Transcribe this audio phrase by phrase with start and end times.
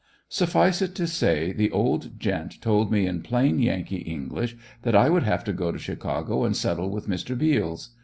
[0.29, 5.09] Suffice it to say, the old gent told me in plain Yankee English that I
[5.11, 7.37] would have to go to Chicago and settle with Mr.
[7.37, 7.89] Beals.